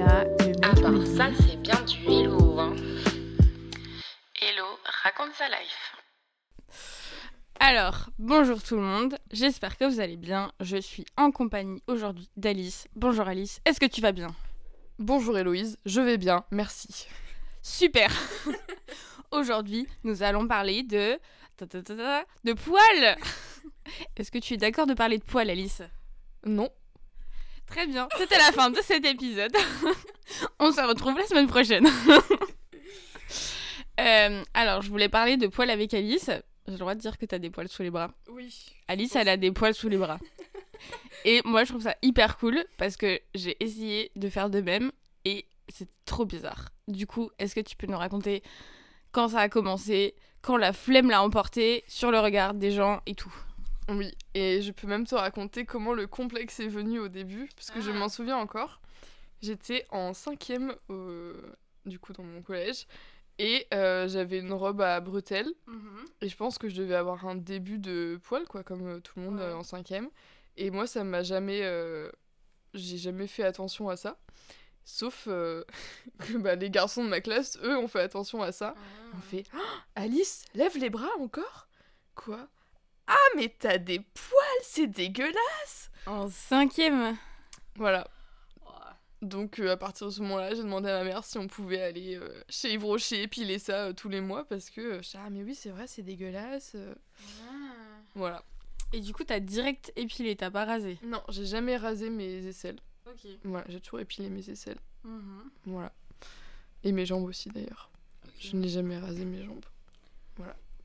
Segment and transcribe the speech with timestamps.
[0.00, 2.58] là, le mec À part me dit- ça, c'est bien du hello.
[2.58, 2.74] Hein.
[4.40, 4.64] Hello,
[5.02, 5.96] raconte sa life.
[7.58, 10.50] Alors, bonjour tout le monde, j'espère que vous allez bien.
[10.60, 12.88] Je suis en compagnie aujourd'hui d'Alice.
[12.96, 14.28] Bonjour Alice, est-ce que tu vas bien?
[14.98, 17.06] Bonjour Héloïse, je vais bien, merci.
[17.62, 18.10] Super
[19.30, 21.18] Aujourd'hui, nous allons parler de...
[21.60, 23.16] de poils
[24.16, 25.82] Est-ce que tu es d'accord de parler de poils, Alice?
[26.46, 26.70] Non,
[27.70, 29.54] Très bien, c'était la fin de cet épisode.
[30.58, 31.86] On se retrouve la semaine prochaine.
[34.00, 36.30] Euh, alors, je voulais parler de poils avec Alice.
[36.66, 38.10] J'ai le droit de dire que t'as des poils sous les bras.
[38.30, 38.54] oui.
[38.88, 40.18] Alice, elle a des poils sous les bras.
[41.26, 44.90] Et moi, je trouve ça hyper cool parce que j'ai essayé de faire de même
[45.26, 46.70] et c'est trop bizarre.
[46.88, 48.42] Du coup, est-ce que tu peux nous raconter
[49.12, 53.14] quand ça a commencé, quand la flemme l'a emporté sur le regard des gens et
[53.14, 53.34] tout?
[53.90, 57.70] Oui, et je peux même te raconter comment le complexe est venu au début, parce
[57.70, 57.94] que je Ah.
[57.94, 58.80] m'en souviens encore.
[59.42, 61.32] J'étais en cinquième, au-
[61.86, 62.86] du coup, dans mon collège,
[63.38, 65.50] et euh, j'avais une robe à bretelles,
[66.20, 69.18] et je pense que je devais avoir un début de poil, quoi, comme euh, tout
[69.18, 69.44] le monde Ouais.
[69.46, 70.08] euh, en cinquième.
[70.56, 71.60] Et moi, ça m'a jamais...
[71.62, 72.10] euh,
[72.74, 74.16] J'ai jamais fait attention à ça.
[74.84, 75.64] Sauf euh,
[76.18, 78.74] que bah, les garçons de ma classe, eux, ont fait attention à ça.
[79.16, 79.58] On fait Ah,
[80.02, 81.66] Alice, lève les bras encore
[82.14, 82.46] Quoi?
[83.12, 87.16] Ah, mais t'as des poils, c'est dégueulasse En cinquième
[87.76, 88.08] Voilà.
[89.22, 91.82] Donc, euh, à partir de ce moment-là, j'ai demandé à ma mère si on pouvait
[91.82, 95.42] aller euh, chez Yves Rocher épiler ça euh, tous les mois parce que Ah, mais
[95.42, 96.72] oui, c'est vrai, c'est dégueulasse.
[96.74, 96.94] euh.
[98.14, 98.42] Voilà.
[98.94, 100.98] Et du coup, t'as direct épilé, t'as pas rasé?
[101.02, 102.80] Non, j'ai jamais rasé mes aisselles.
[103.06, 103.28] Ok.
[103.44, 104.78] Voilà, j'ai toujours épilé mes aisselles.
[105.66, 105.92] Voilà.
[106.82, 107.90] Et mes jambes aussi, d'ailleurs.
[108.38, 109.64] Je n'ai jamais rasé mes jambes.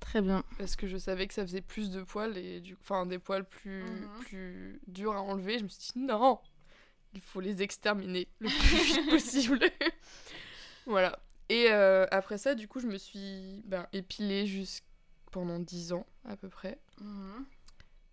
[0.06, 0.44] Très bien.
[0.58, 3.44] Parce que je savais que ça faisait plus de poils et du enfin des poils
[3.45, 4.20] plus Mhm.
[4.22, 5.59] plus durs à enlever.
[5.59, 6.39] Je me suis dit non,
[7.14, 9.59] il faut les exterminer le plus vite possible.
[10.86, 11.20] voilà.
[11.50, 14.86] Et euh, après ça, du coup, je me suis ben, épilée jusqu'à
[15.31, 16.80] pendant 10 ans à peu près.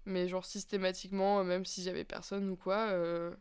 [0.06, 3.32] Mais genre systématiquement, euh, même si j'avais personne ou quoi, euh,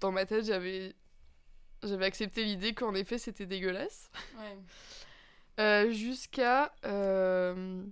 [0.00, 0.94] dans ma tête, j'avais
[1.82, 4.10] j'avais accepté l'idée qu'en effet c'était dégueulasse.
[4.38, 4.58] Ouais.
[5.60, 7.82] Euh, jusqu'à euh,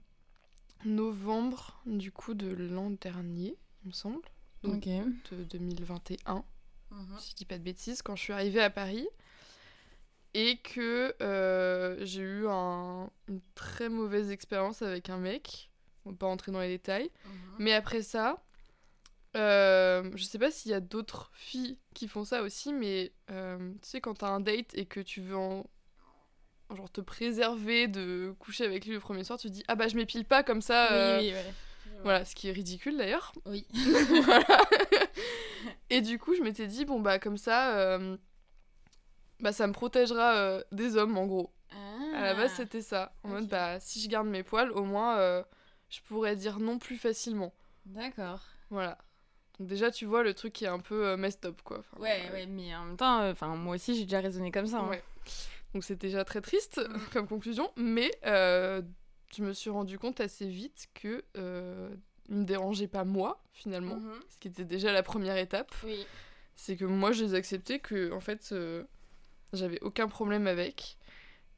[0.85, 4.23] novembre du coup de l'an dernier, il me semble,
[4.63, 4.85] Donc,
[5.31, 6.45] de 2021,
[7.19, 9.07] si je dis pas de bêtises, quand je suis arrivée à Paris.
[10.33, 15.71] Et que euh, j'ai eu un- une très mauvaise expérience avec un mec.
[16.05, 17.11] On va pas rentrer dans les détails.
[17.59, 18.41] Mais après ça,
[19.37, 23.73] euh, je sais pas s'il y a d'autres filles qui font ça aussi, mais euh,
[23.83, 25.67] tu sais, quand t'as un date et que tu veux en...
[26.77, 29.89] genre te préserver de coucher avec lui le premier soir, tu te dis ah bah
[29.89, 30.93] je m'épile pas comme ça.
[30.93, 31.55] euh, Oui, oui, ouais.
[32.03, 33.33] Voilà, ce qui est ridicule d'ailleurs.
[33.47, 33.67] Oui.
[34.25, 34.47] Voilà.
[35.91, 38.17] et du coup, je m'étais dit bon bah comme ça, euh,
[39.41, 41.51] bah ça me protégera euh, des hommes en gros.
[42.15, 43.13] À la base, c'était ça.
[43.23, 43.51] En mode ok.
[43.51, 45.45] bah si je garde mes poils, au moins
[45.89, 47.53] je pourrais dire non plus facilement.
[47.87, 48.41] D'accord.
[48.71, 48.99] Voilà.
[49.59, 51.79] Donc déjà, tu vois le truc qui est un peu messed up, quoi.
[51.81, 54.79] Enfin, Ouais, ouais, mais en même temps, enfin moi aussi j'ai déjà raisonné comme ça.
[54.79, 54.89] hein.
[54.89, 55.03] ouais.
[55.75, 56.99] Donc c'est déjà très triste Mm.
[57.13, 58.83] comme conclusion, mais euh,
[59.35, 61.95] je me suis rendu compte assez vite que euh,
[62.29, 63.97] il me dérangeait pas moi, finalement.
[63.97, 64.21] Mhm.
[64.31, 65.73] Ce qui était déjà la première étape.
[65.85, 66.07] Oui.
[66.57, 68.85] C'est que moi, je les acceptais, que en fait, euh,
[69.53, 70.97] j'avais aucun problème avec.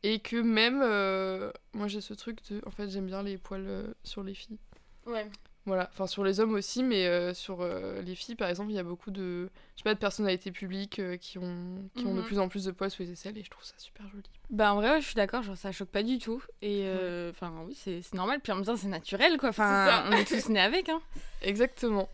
[0.05, 3.67] Et que même, euh, moi j'ai ce truc de, en fait, j'aime bien les poils
[3.69, 4.59] euh, sur les filles.
[5.06, 5.28] Ouais.
[5.65, 8.75] Voilà, enfin sur les hommes aussi, mais euh, sur euh, les filles, par exemple, il
[8.75, 12.15] y a beaucoup de, je sais pas, de personnalités publiques euh, qui, ont, qui ont
[12.17, 12.27] de Mhm.
[12.27, 14.25] plus en plus de poils sous les aisselles et je trouve ça super joli.
[14.51, 16.43] Bah en vrai, ouais, je suis d'accord, genre ça choque pas du tout.
[16.62, 16.84] Et
[17.31, 19.51] enfin oui, c'est normal, puis en même temps c'est naturel quoi.
[19.51, 20.89] Enfin, on est tous nés avec.
[20.89, 21.01] Hein.
[21.43, 22.09] Exactement.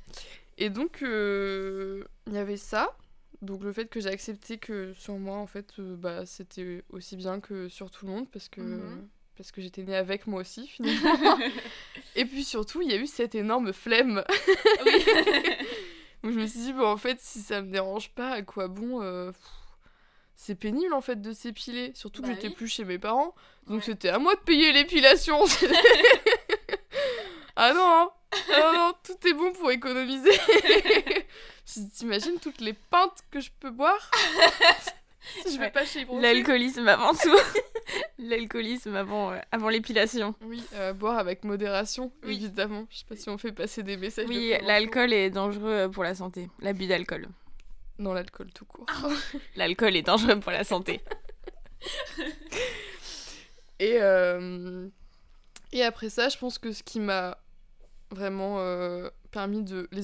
[0.59, 2.95] Et donc, il y avait ça.
[3.41, 7.41] Donc le fait que j'ai accepté que sur moi, en fait, bah, c'était aussi bien
[7.41, 9.09] que sur tout le monde parce que, Mhm.
[9.39, 11.39] Parce que j'étais née avec moi aussi, finalement.
[12.17, 14.23] et puis surtout, il y a eu cette énorme flemme.
[16.25, 19.01] je me suis dit, bon, en fait, si ça me dérange pas, à quoi bon
[19.03, 19.31] euh,
[20.37, 21.93] C'est pénible, en fait, de s'épiler.
[21.95, 22.55] Surtout Bah que j'étais oui.
[22.55, 23.35] plus chez mes parents.
[23.69, 23.85] Donc Ouais.
[23.87, 25.39] c'était à moi de payer l'épilation.
[27.57, 28.11] ah non, hein.
[28.53, 30.33] Ah non, tout est bon pour économiser.
[31.97, 34.11] T'imagines toutes les pintes que je peux boire?
[35.47, 35.71] je vais Ouais.
[35.71, 37.37] pas chez Yves L'alcoolisme avant tout.
[38.19, 40.35] L'alcoolisme avant, euh, avant l'épilation.
[40.43, 42.35] Oui, euh, boire avec modération, Oui.
[42.37, 42.87] évidemment.
[42.91, 44.27] Je sais pas si on fait passer des messages.
[44.29, 46.49] Oui, l'alcool est dangereux pour la santé.
[46.61, 47.29] L'abus d'alcool.
[47.99, 48.87] Non, l'alcool tout court.
[49.57, 51.01] L'alcool est dangereux pour la santé.
[53.81, 54.89] Et, euh,
[55.73, 57.39] et après ça, je pense que ce qui m'a
[58.11, 58.59] vraiment
[59.31, 60.03] permis de les,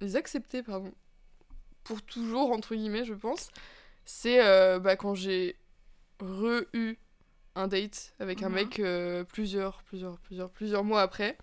[0.00, 0.92] les accepter pardon,
[1.84, 3.48] pour toujours, entre guillemets, je pense,
[4.06, 5.56] c'est euh, bah, quand j'ai
[6.20, 6.96] re-eu
[7.54, 8.54] un date avec un Mhm.
[8.54, 11.36] mec euh, plusieurs, plusieurs, plusieurs, plusieurs mois après,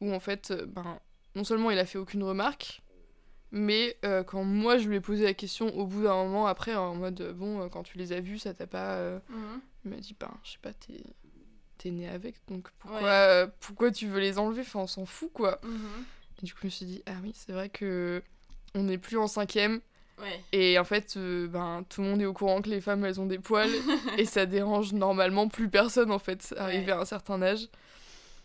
[0.00, 0.98] où en fait, euh, ben,
[1.34, 2.82] non seulement il a fait aucune remarque,
[3.50, 6.74] mais euh, quand moi je lui ai posé la question au bout d'un moment après,
[6.74, 8.96] en mode bon, quand tu les as vus, ça t'a pas.
[8.96, 9.18] euh,
[9.84, 11.02] il m'a dit, ben, je sais pas, t'es.
[11.78, 13.08] T'es né avec, donc pourquoi, Ouais.
[13.10, 14.60] euh, pourquoi tu veux les enlever?
[14.60, 15.58] Enfin, on s'en fout, quoi.
[15.64, 16.04] Mhm.
[16.40, 18.22] Et du coup, je me suis dit, ah oui, c'est vrai que
[18.76, 19.80] on n'est plus en cinquième.
[20.22, 20.40] Ouais.
[20.52, 23.20] Et en fait, euh, ben, tout le monde est au courant que les femmes, elles
[23.20, 23.68] ont des poils.
[24.18, 26.92] et ça dérange normalement plus personne, en fait, arrivé Ouais.
[26.92, 27.68] à un certain âge.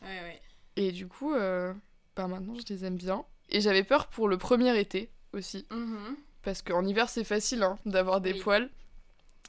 [0.01, 0.41] Ouais, ouais.
[0.75, 1.73] Et du coup, euh,
[2.15, 3.23] ben, maintenant, je les aime bien.
[3.49, 5.65] Et j'avais peur pour le premier été aussi.
[5.71, 6.17] Mhm.
[6.41, 8.39] Parce qu'en hiver, c'est facile hein, d'avoir des Oui.
[8.39, 8.69] poils.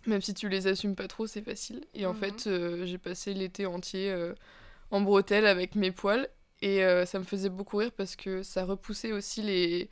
[0.07, 1.85] Même si tu les assumes pas trop, c'est facile.
[1.95, 4.15] Et en fait, euh, j'ai passé l'été entier
[4.91, 6.29] en bretelle avec mes poils.
[6.63, 9.91] Et ça me faisait beaucoup rire parce que ça repoussait aussi les,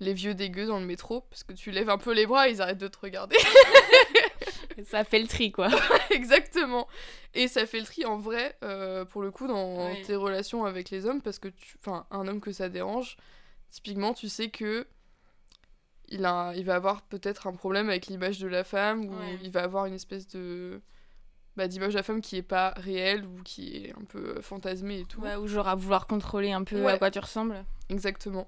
[0.00, 1.22] les vieux dégueux dans le métro.
[1.30, 3.36] Parce que tu lèves un peu les bras, ils arrêtent de te regarder.
[4.84, 5.68] Ça fait le tri, quoi.
[6.10, 6.86] Exactement.
[7.34, 10.02] Et ça fait le tri en vrai, euh, pour le coup, dans Oui.
[10.02, 11.22] tes relations avec les hommes.
[11.22, 11.76] Parce que, tu...
[11.80, 13.16] enfin, un homme que ça dérange,
[13.70, 14.86] typiquement, tu sais que
[16.08, 19.38] il, a, il va avoir peut-être un problème avec l'image de la femme, ou Ouais.
[19.42, 20.80] il va avoir une espèce de
[21.56, 25.00] bah, d'image de la femme qui est pas réelle ou qui est un peu fantasmée
[25.00, 25.20] et tout.
[25.22, 26.92] Ouais, ou genre à vouloir contrôler un peu Ouais.
[26.92, 27.64] à quoi tu ressembles.
[27.88, 28.46] Exactement.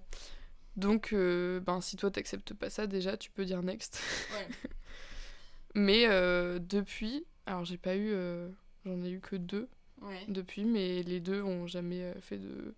[0.78, 4.00] Donc, euh, ben, si toi t'acceptes pas ça, déjà, tu peux dire next.
[4.32, 4.48] Ouais.
[5.74, 8.48] Mais euh, depuis, alors j'ai pas eu, euh,
[8.84, 9.68] j'en ai eu que deux
[10.00, 10.24] Ouais.
[10.28, 12.72] depuis, mais les deux ont jamais fait de,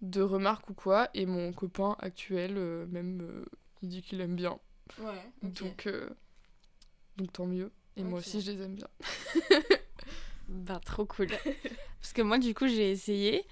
[0.00, 1.10] de remarques ou quoi.
[1.12, 3.44] Et mon copain actuel, euh, même, euh,
[3.82, 4.58] il dit qu'il aime bien.
[4.98, 5.30] Ouais.
[5.42, 6.08] Donc, euh,
[7.18, 7.70] donc tant mieux.
[7.96, 8.88] Et moi aussi, je les aime bien.
[10.48, 11.28] Bah, trop cool.
[12.00, 13.46] Parce que moi, du coup, j'ai essayé.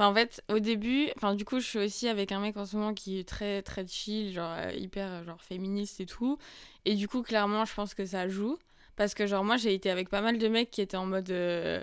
[0.00, 2.64] Enfin, en fait, au début, enfin, du coup, je suis aussi avec un mec en
[2.64, 6.38] ce moment qui est très, très chill, genre euh, hyper, euh, genre féministe et tout.
[6.86, 8.58] Et du coup, clairement, je pense que ça joue.
[8.96, 11.30] Parce que, genre, moi, j'ai été avec pas mal de mecs qui étaient en mode.
[11.30, 11.82] euh,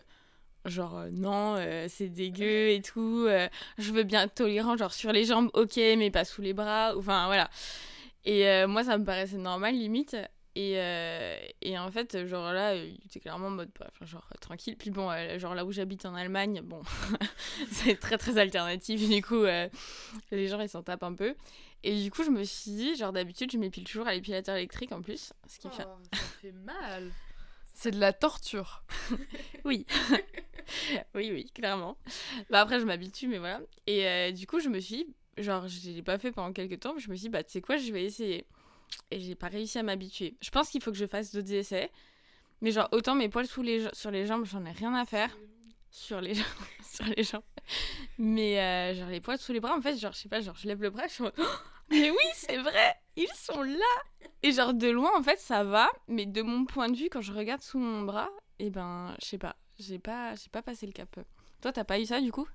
[0.66, 3.28] Genre, non, c'est dégueu et tout.
[3.78, 6.94] je veux bien être tolérant, genre sur les jambes, ok, mais pas sous les bras.
[6.98, 7.50] Enfin, voilà.
[8.26, 10.18] Et moi, ça me paraissait normal, limite.
[10.58, 14.28] Et, euh, et en fait, genre là, il était clairement en mode, bah, enfin, genre
[14.32, 14.76] euh, tranquille.
[14.76, 16.82] Puis bon, euh, genre là où j'habite en Allemagne, bon,
[17.72, 19.08] c'est très très alternatif.
[19.08, 19.70] Du coup, euh,
[20.32, 21.36] les gens ils s'en tapent un peu.
[21.84, 24.92] Et du coup, je me suis dit, genre d'habitude, je m'épile toujours à l'épilateur électrique
[24.94, 25.32] en plus.
[25.46, 25.84] Ce qui fait.
[25.84, 27.12] ça fait mal.
[27.76, 28.84] C'est de la torture.
[29.64, 29.86] Oui.
[31.14, 31.98] oui, oui, clairement.
[32.50, 33.62] Bah après, je m'habitue, mais voilà.
[33.86, 37.00] Et du coup, je me suis genre, je l'ai pas fait pendant quelques temps, mais
[37.00, 38.48] je me suis dit, bah, tu sais quoi, je vais essayer.
[39.12, 40.36] Et j'ai pas réussi à m'habituer.
[40.42, 41.92] Je pense qu'il faut que je fasse d'autres essais.
[42.62, 45.36] Mais genre, autant mes poils sous les, sur les jambes, j'en ai rien à faire.
[45.92, 46.46] Sur les jambes.
[46.92, 47.44] sur les jambes.
[48.18, 50.56] Mais euh, genre, les poils sous les bras, en fait, genre, je sais pas, genre,
[50.56, 51.32] je lève le bras, je suis en
[51.90, 54.30] mais oui, c'est vrai, ils sont là.
[54.44, 55.90] Et genre, de loin, en fait, ça va.
[56.08, 58.30] Mais de mon point de vue, quand je regarde sous mon bras,
[58.60, 59.56] et ben, je sais pas.
[59.80, 61.20] J'ai pas, pas passé le cap.
[61.62, 62.48] Toi, t'as pas eu ça, du coup?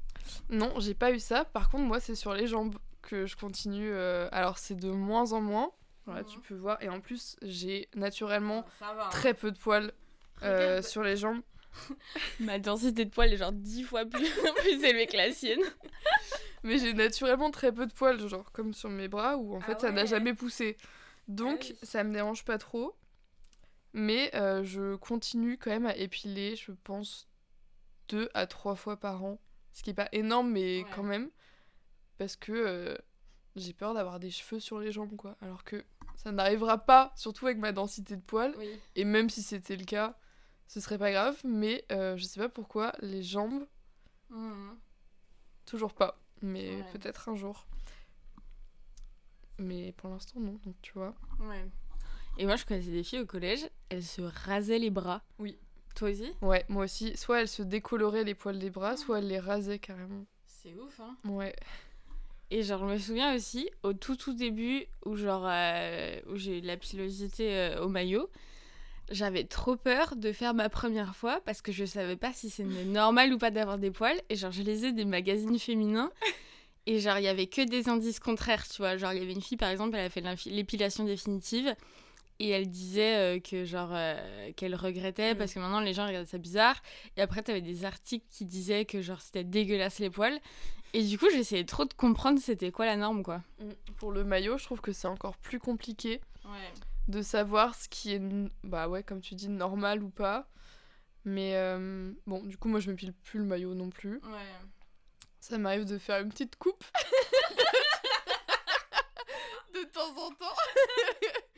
[0.50, 1.44] Non, j'ai pas eu ça.
[1.44, 3.90] Par contre, moi, c'est sur les jambes que je continue.
[3.92, 5.70] euh, Alors, c'est de moins en moins.
[6.06, 6.28] Voilà, Mhm.
[6.28, 6.82] tu peux voir.
[6.82, 9.08] Et en plus, j'ai naturellement Ça va.
[9.08, 9.92] très peu de poils
[10.42, 11.42] euh, sur les jambes.
[12.40, 15.60] Ma densité de poils est genre dix fois plus, plus élevée que la sienne.
[16.64, 19.64] Mais j'ai naturellement très peu de poils, genre comme sur mes bras, où en Ah
[19.66, 20.76] fait ça n'a jamais poussé.
[21.28, 21.76] Donc oui.
[21.82, 22.94] ça me dérange pas trop.
[23.94, 27.28] Mais euh, je continue quand même à épiler, je pense,
[28.08, 29.38] deux à trois fois par an.
[29.72, 30.90] Ce qui est pas énorme, mais Ouais.
[30.94, 31.30] quand même.
[32.18, 32.96] Parce que euh,
[33.56, 35.36] j'ai peur d'avoir des cheveux sur les jambes, quoi.
[35.42, 35.84] Alors que
[36.22, 38.54] ça n'arrivera pas, surtout avec ma densité de poils.
[38.58, 38.68] Oui.
[38.94, 40.16] Et même si c'était le cas,
[40.68, 41.36] ce serait pas grave.
[41.44, 43.66] Mais euh, je sais pas pourquoi, les jambes,
[45.66, 46.18] toujours pas.
[46.40, 46.84] Mais Ouais.
[46.92, 47.66] peut-être un jour.
[49.58, 50.58] Mais pour l'instant, non.
[50.64, 51.14] Donc tu vois.
[51.40, 51.64] Ouais.
[52.38, 55.22] Et moi, je connaissais des filles au collège, elles se rasaient les bras.
[55.38, 55.58] Oui.
[55.94, 56.32] Toi aussi?
[56.40, 57.16] Ouais, moi aussi.
[57.16, 60.24] Soit elles se décoloraient les poils des bras, soit elles les rasaient carrément.
[60.46, 61.16] C'est ouf, hein.
[61.24, 61.54] Ouais.
[62.54, 66.58] Et genre, je me souviens aussi, au tout tout début, où genre, euh, où j'ai
[66.58, 68.28] eu de la pilosité euh, au maillot,
[69.10, 72.84] j'avais trop peur de faire ma première fois parce que je savais pas si c'était
[72.84, 74.20] normal ou pas d'avoir des poils.
[74.28, 76.12] Et genre, je lisais des magazines féminins.
[76.86, 78.98] Et genre, il y avait que des indices contraires, tu vois.
[78.98, 81.74] Genre, il y avait une fille, par exemple, elle a fait l'épilation définitive.
[82.44, 85.38] Et elle disait euh, que genre euh, qu'elle regrettait Mm.
[85.38, 86.82] parce que maintenant les gens regardaient ça bizarre.
[87.16, 90.40] Et après t'avais des articles qui disaient que genre c'était dégueulasse les poils.
[90.92, 93.42] Et du coup j'essayais trop de comprendre c'était quoi la norme quoi.
[93.98, 96.72] Pour le maillot, je trouve que c'est encore plus compliqué Ouais.
[97.06, 98.20] de savoir ce qui est,
[98.64, 100.48] bah ouais, comme tu dis, normal ou pas.
[101.24, 104.16] Mais euh, bon, du coup, moi, je me pile plus le maillot non plus.
[104.16, 104.50] Ouais.
[105.38, 106.82] Ça m'arrive de faire une petite coupe.
[109.74, 110.56] de temps en temps.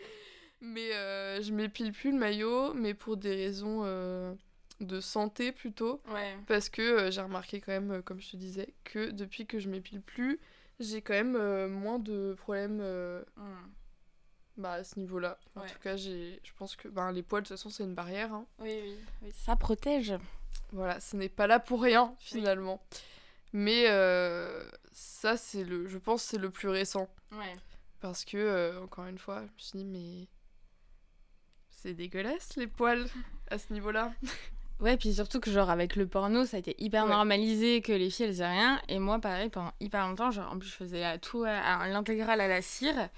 [0.66, 4.34] Mais euh, je m'épile plus le maillot, mais pour des raisons euh,
[4.80, 6.00] de santé plutôt.
[6.08, 6.36] Ouais.
[6.46, 9.58] Parce que euh, j'ai remarqué quand même, euh, comme je te disais, que depuis que
[9.58, 10.40] je m'épile plus,
[10.80, 13.22] j'ai quand même euh, moins de problèmes euh,
[14.56, 15.38] bah, à ce niveau-là.
[15.56, 15.68] En Ouais.
[15.68, 18.32] tout cas, j'ai, je pense que ben, les poils, de toute façon, c'est une barrière.
[18.32, 18.46] hein.
[18.60, 19.32] Oui, oui, oui.
[19.32, 20.14] Ça protège.
[20.72, 22.82] Voilà, ce n'est pas là pour rien, finalement.
[23.52, 27.08] Mais euh, ça, c'est le, je pense, que c'est le plus récent.
[27.32, 27.54] Ouais.
[28.00, 30.26] Parce que, euh, encore une fois, je me suis dit, mais.
[31.84, 33.06] C'est dégueulasse, les poils,
[33.50, 34.10] à ce niveau-là.
[34.80, 37.10] Ouais, puis surtout que genre avec le porno, ça a été hyper Ouais.
[37.10, 38.80] normalisé que les filles elles aient rien.
[38.88, 42.40] Et moi, pareil, pendant hyper longtemps, genre en plus je faisais à tout, à, l'intégrale
[42.40, 43.10] à la cire.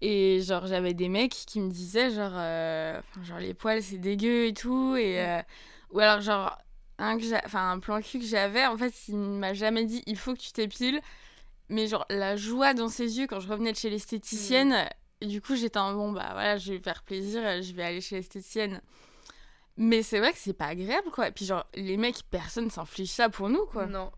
[0.00, 4.46] Et genre j'avais des mecs qui me disaient genre, euh, genre les poils c'est dégueu
[4.46, 4.94] et tout.
[4.96, 5.42] Et, euh,
[5.90, 6.56] ou alors genre
[6.98, 10.16] un, que enfin, un plan cul que j'avais, en fait il m'a jamais dit il
[10.16, 11.00] faut que tu t'épiles.
[11.68, 14.88] Mais genre la joie dans ses yeux quand je revenais de chez l'esthéticienne.
[15.24, 18.02] Et du coup j'étais en bon bah voilà je vais faire plaisir, je vais aller
[18.02, 18.82] chez l'esthéticienne.
[19.76, 21.28] Mais c'est vrai que c'est pas agréable, quoi.
[21.28, 23.86] Et puis, genre, les mecs, personne s'inflige ça pour nous, quoi.
[23.86, 24.12] Non.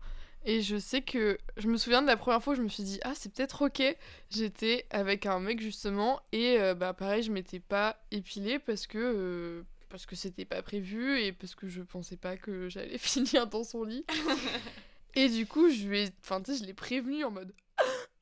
[0.45, 2.83] Et je sais que je me souviens de la première fois où je me suis
[2.83, 3.83] dit ah c'est peut-être ok.
[4.29, 8.97] J'étais avec un mec justement et euh, bah pareil je m'étais pas épilée parce que
[8.97, 13.47] euh, parce que c'était pas prévu et parce que je pensais pas que j'allais finir
[13.47, 14.05] dans son lit.
[15.15, 17.51] et du coup je lui ai enfin tu sais je l'ai prévenu en mode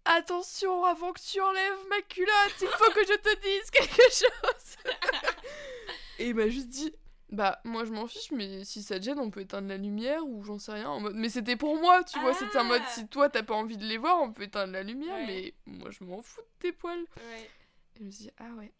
[0.05, 4.93] attention avant que tu enlèves ma culotte il faut que je te dise quelque chose.
[6.19, 6.93] et il m'a juste dit
[7.31, 10.23] bah moi je m'en fiche mais si ça te gêne on peut éteindre la lumière
[10.25, 12.83] ou j'en sais rien en mode mais c'était pour moi tu vois c'était en mode
[12.85, 12.89] Ah.
[12.91, 15.25] si toi t'as pas envie de les voir on peut éteindre la lumière Ouais.
[15.27, 17.49] mais moi je m'en fous de tes poils Ouais.
[17.95, 18.71] et je me suis dit ah ouais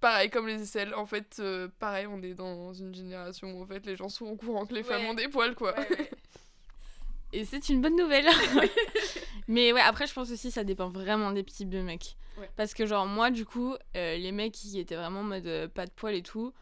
[0.00, 3.66] pareil comme les aisselles en fait euh, pareil on est dans une génération où en
[3.66, 5.74] fait les gens sont au courant que les femmes ont des poils quoi
[7.34, 8.26] Et c'est une bonne nouvelle.
[9.52, 12.16] Mais ouais, après, je pense aussi ça dépend vraiment des types de mecs.
[12.38, 12.50] Ouais.
[12.56, 15.68] Parce que, genre, moi, du coup, euh, les mecs qui étaient vraiment en mode euh,
[15.68, 16.54] pas de poils et tout,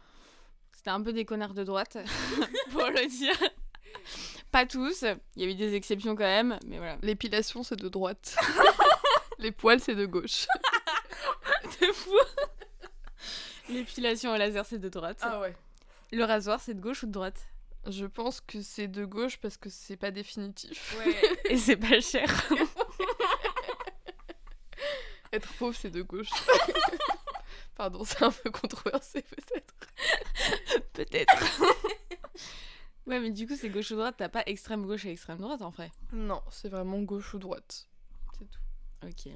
[0.73, 1.97] c'était un peu des connards de droite,
[2.71, 3.37] pour le dire.
[4.51, 5.05] Pas tous,
[5.37, 6.97] il y a eu des exceptions quand même, mais voilà.
[7.01, 8.35] l'épilation c'est de droite
[9.39, 10.47] les poils c'est de gauche
[11.79, 12.17] C'est fou.
[13.69, 15.19] L'épilation au laser, c'est de droite.
[15.21, 15.55] Ah ouais
[16.11, 17.39] Le rasoir, c'est de gauche ou de droite?
[17.89, 20.95] Je pense que c'est de gauche parce que c'est pas définitif
[21.49, 22.27] Et c'est pas cher.
[25.33, 26.29] être pauvre c'est de gauche
[27.75, 29.73] pardon c'est un peu controversé peut-être
[30.93, 31.61] Peut-être.
[33.07, 35.61] ouais, mais du coup, c'est gauche ou droite, t'as pas extrême gauche et extrême droite
[35.61, 35.91] en vrai.
[36.11, 37.87] non c'est vraiment gauche ou droite
[38.39, 38.59] c'est tout
[39.03, 39.33] Ok.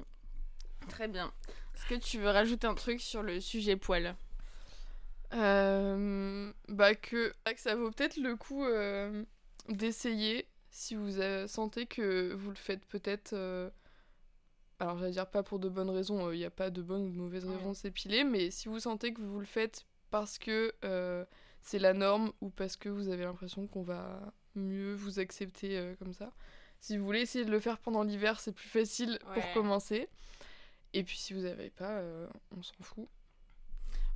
[0.88, 1.32] Très bien.
[1.74, 4.14] Est-ce que tu veux rajouter un truc sur le sujet poil?
[5.32, 9.24] Euh, bah que, bah que ça vaut peut-être le coup euh,
[9.68, 13.32] d'essayer si vous euh, sentez que vous le faites peut-être.
[13.32, 13.68] euh,
[14.78, 17.10] alors j'allais dire pas pour de bonnes raisons, il n'y a pas de bonnes ou
[17.10, 20.74] de mauvaises raisons de s'épiler, mais si vous sentez que vous le faites parce que
[21.62, 24.20] c'est la norme ou parce que vous avez l'impression qu'on va
[24.54, 26.30] mieux vous accepter comme ça.
[26.78, 30.08] Si vous voulez essayer de le faire pendant l'hiver, c'est plus facile pour commencer.
[30.92, 32.02] Et puis si vous n'avez pas,
[32.54, 33.08] on s'en fout.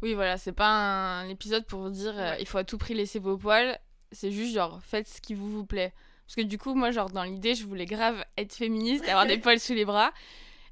[0.03, 2.95] Oui, voilà, c'est pas un épisode pour vous dire euh, il faut à tout prix
[2.95, 3.79] laisser vos poils.
[4.13, 5.93] C'est juste genre faites ce qui vous, vous plaît.
[6.27, 9.27] Parce que du coup, moi, genre dans l'idée, je voulais grave être féministe et avoir
[9.27, 10.13] des poils sous les bras.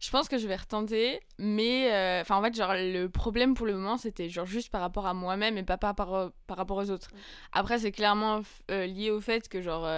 [0.00, 3.66] Je pense que je vais retenter, mais euh, enfin en fait genre le problème pour
[3.66, 6.76] le moment c'était genre juste par rapport à moi-même et pas par, par, par rapport
[6.76, 7.08] aux autres.
[7.50, 9.88] Après c'est clairement euh, lié au fait que genre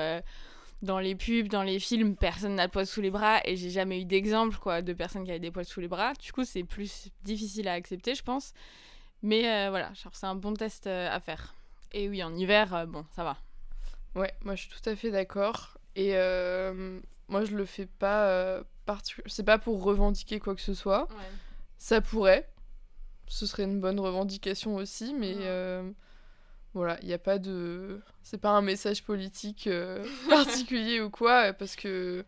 [0.81, 3.69] dans les pubs, dans les films, personne n'a de poils sous les bras et j'ai
[3.69, 6.15] jamais eu d'exemple quoi de personnes qui avaient des poils sous les bras.
[6.15, 8.55] Du coup c'est plus difficile à accepter je pense.
[9.23, 11.55] Mais euh, voilà, c'est un bon test euh, à faire.
[11.93, 13.37] Et oui en hiver euh, bon ça va.
[14.15, 15.79] Ouais, moi je suis tout à fait d'accord.
[15.97, 16.13] Et
[17.29, 18.61] moi je le fais pas
[19.27, 21.09] C'est pas pour revendiquer quoi que ce soit.
[21.79, 22.49] Ça pourrait.
[23.29, 25.43] Ce serait une bonne revendication aussi, mais Ouais.
[25.47, 25.91] euh,
[26.75, 28.01] voilà, il n'y a pas de.
[28.23, 32.25] C'est pas un message politique euh, particulier ou quoi, parce que.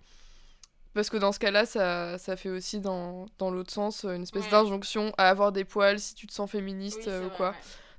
[0.95, 4.25] Parce que dans ce cas-là, ça, ça fait aussi dans, dans l'autre sens euh, une
[4.25, 4.51] espèce Ouais.
[4.51, 7.55] d'injonction à avoir des poils si tu te sens féministe euh, ou quoi.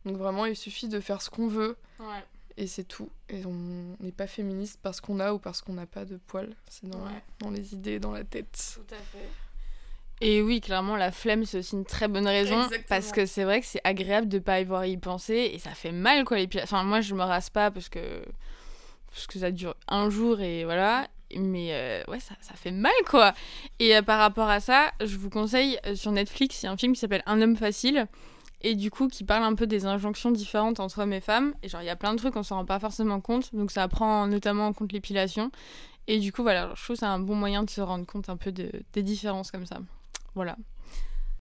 [0.05, 2.23] Donc vraiment, il suffit de faire ce qu'on veut Ouais.
[2.57, 3.09] et c'est tout.
[3.29, 6.53] Et on n'est pas féministe parce qu'on a ou parce qu'on n'a pas de poils.
[6.69, 7.23] C'est dans, Ouais.
[7.39, 8.75] dans les idées, dans la tête.
[8.75, 9.27] Tout à fait.
[10.21, 12.57] Et oui, clairement, la flemme, c'est aussi une très bonne raison.
[12.65, 12.85] Exactement.
[12.87, 15.49] Parce que c'est vrai que c'est agréable de pas y voir y penser.
[15.53, 16.37] Et ça fait mal, quoi.
[16.37, 18.23] Les pi- Enfin, moi, je me rase pas parce que,
[19.09, 21.07] parce que ça dure un jour et voilà.
[21.39, 23.33] Mais euh, ouais, ça, ça fait mal, quoi.
[23.79, 26.71] Et euh, par rapport à ça, je vous conseille euh, sur Netflix, il y a
[26.71, 28.07] un film qui s'appelle Un homme facile.
[28.61, 31.53] Et du coup, qui parle un peu des injonctions différentes entre hommes et femmes.
[31.63, 33.53] Et genre, il y a plein de trucs, on s'en rend pas forcément compte.
[33.53, 35.51] Donc, ça prend notamment en compte l'épilation.
[36.07, 38.29] Et du coup, voilà, je trouve que c'est un bon moyen de se rendre compte
[38.29, 39.79] un peu de, des différences comme ça.
[40.35, 40.55] Voilà.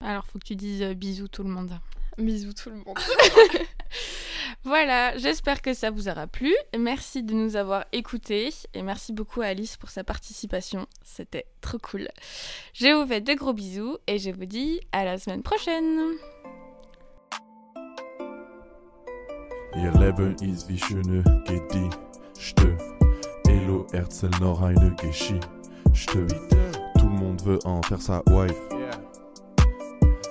[0.01, 1.79] Alors, faut que tu dises bisous tout le monde.
[2.19, 2.99] Bisous tout le monde.
[4.65, 6.55] Voilà, j'espère que ça vous aura plu.
[6.79, 10.87] Merci de nous avoir écoutés et merci beaucoup à Alice pour sa participation.
[11.03, 12.09] C'était trop cool.
[12.75, 16.01] Je vous fais de gros bisous et je vous dis à la semaine prochaine.
[19.75, 22.77] Ihr Leben ist wie schöne Gedichte.
[23.47, 25.49] Hello Herzl noch eine Geschichte.
[26.99, 28.55] Tout le monde veut en faire sa wife.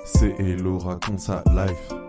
[0.05, 2.00] C'est Hello raconte sa life.